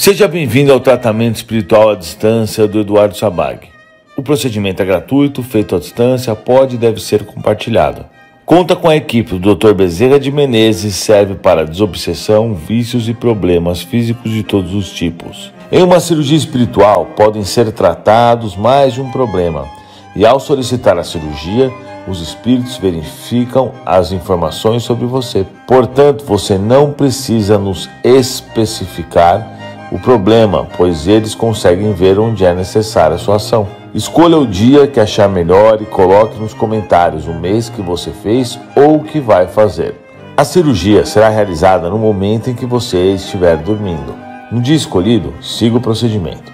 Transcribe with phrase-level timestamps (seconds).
[0.00, 3.68] Seja bem-vindo ao tratamento espiritual à distância do Eduardo Sabag.
[4.16, 8.06] O procedimento é gratuito, feito à distância, pode e deve ser compartilhado.
[8.46, 9.74] Conta com a equipe do Dr.
[9.74, 15.52] Bezerra de Menezes, serve para desobsessão, vícios e problemas físicos de todos os tipos.
[15.70, 19.68] Em uma cirurgia espiritual, podem ser tratados mais de um problema,
[20.16, 21.70] e ao solicitar a cirurgia,
[22.08, 25.44] os espíritos verificam as informações sobre você.
[25.66, 29.59] Portanto, você não precisa nos especificar
[29.90, 33.66] o problema, pois eles conseguem ver onde é necessária a sua ação.
[33.92, 38.58] Escolha o dia que achar melhor e coloque nos comentários o mês que você fez
[38.76, 39.94] ou o que vai fazer.
[40.36, 44.14] A cirurgia será realizada no momento em que você estiver dormindo.
[44.50, 46.52] No dia escolhido, siga o procedimento.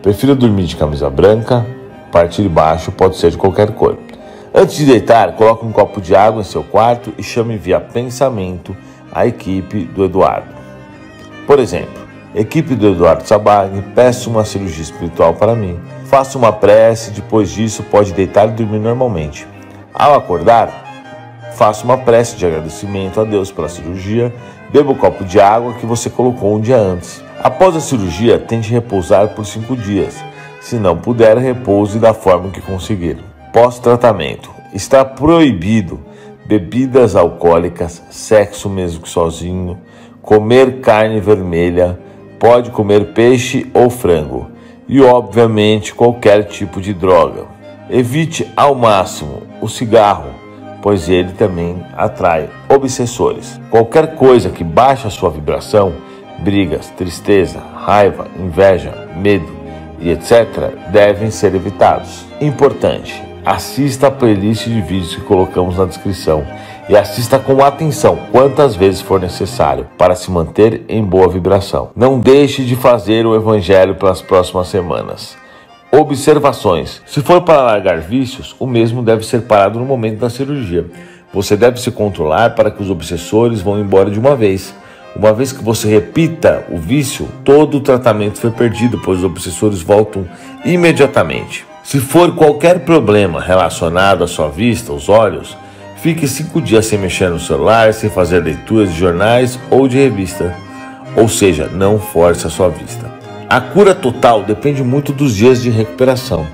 [0.00, 1.66] Prefira dormir de camisa branca,
[2.12, 3.98] parte de baixo pode ser de qualquer cor.
[4.54, 8.74] Antes de deitar, coloque um copo de água em seu quarto e chame via pensamento
[9.12, 10.48] a equipe do Eduardo.
[11.46, 15.80] Por exemplo, Equipe do Eduardo Sabag, peço uma cirurgia espiritual para mim.
[16.04, 19.46] Faça uma prece, depois disso pode deitar e dormir normalmente.
[19.94, 24.32] Ao acordar, faça uma prece de agradecimento a Deus pela cirurgia,
[24.70, 27.24] beba o um copo de água que você colocou um dia antes.
[27.42, 30.22] Após a cirurgia, tente repousar por cinco dias.
[30.60, 33.16] Se não puder, repouse da forma que conseguir.
[33.54, 35.98] Pós-tratamento: está proibido
[36.44, 39.78] bebidas alcoólicas, sexo mesmo que sozinho,
[40.20, 41.98] comer carne vermelha
[42.38, 44.50] pode comer peixe ou frango
[44.88, 47.46] e, obviamente, qualquer tipo de droga.
[47.90, 50.30] Evite ao máximo o cigarro,
[50.80, 53.60] pois ele também atrai obsessores.
[53.70, 55.92] Qualquer coisa que baixe a sua vibração,
[56.38, 59.58] brigas, tristeza, raiva, inveja, medo
[60.00, 62.24] e etc., devem ser evitados.
[62.40, 66.44] Importante: assista a playlist de vídeos que colocamos na descrição
[66.88, 71.90] e assista com atenção quantas vezes for necessário para se manter em boa vibração.
[71.94, 75.36] Não deixe de fazer o evangelho pelas próximas semanas.
[75.92, 80.86] Observações: se for para largar vícios, o mesmo deve ser parado no momento da cirurgia.
[81.32, 84.74] Você deve se controlar para que os obsessores vão embora de uma vez.
[85.16, 89.82] Uma vez que você repita o vício, todo o tratamento foi perdido, pois os obsessores
[89.82, 90.26] voltam
[90.64, 91.66] imediatamente.
[91.82, 95.56] Se for qualquer problema relacionado à sua vista, os olhos,
[96.00, 100.54] Fique cinco dias sem mexer no celular, sem fazer leituras de jornais ou de revista.
[101.16, 103.12] Ou seja, não force a sua vista.
[103.48, 106.46] A cura total depende muito dos dias de recuperação.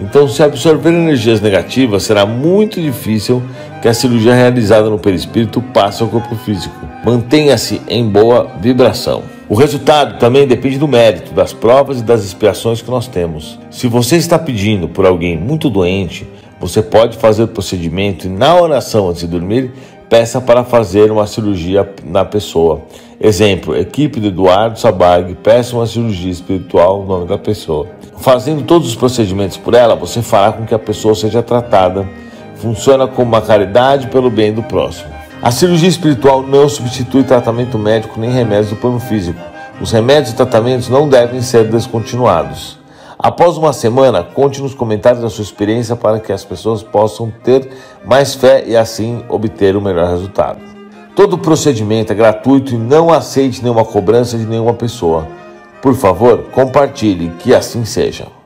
[0.00, 3.42] Então, se absorver energias negativas, será muito difícil
[3.82, 6.88] que a cirurgia realizada no perispírito passe ao corpo físico.
[7.04, 9.22] Mantenha-se em boa vibração.
[9.48, 13.58] O resultado também depende do mérito, das provas e das expiações que nós temos.
[13.70, 16.26] Se você está pedindo por alguém muito doente,
[16.60, 19.72] você pode fazer o procedimento e na oração antes de dormir,
[20.08, 22.82] peça para fazer uma cirurgia na pessoa.
[23.20, 27.86] Exemplo, equipe do Eduardo Sabag, peça uma cirurgia espiritual no nome da pessoa.
[28.18, 32.08] Fazendo todos os procedimentos por ela, você fará com que a pessoa seja tratada.
[32.56, 35.10] Funciona como uma caridade pelo bem do próximo.
[35.42, 39.38] A cirurgia espiritual não substitui tratamento médico nem remédios do plano físico.
[39.80, 42.78] Os remédios e tratamentos não devem ser descontinuados.
[43.18, 47.70] Após uma semana, conte nos comentários a sua experiência para que as pessoas possam ter
[48.04, 50.60] mais fé e assim obter o melhor resultado.
[51.14, 55.26] Todo procedimento é gratuito e não aceite nenhuma cobrança de nenhuma pessoa.
[55.80, 58.26] Por favor, compartilhe, que assim seja.